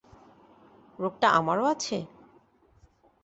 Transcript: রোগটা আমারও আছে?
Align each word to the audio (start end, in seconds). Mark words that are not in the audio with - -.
রোগটা 0.99 1.27
আমারও 1.39 1.65
আছে? 1.73 1.97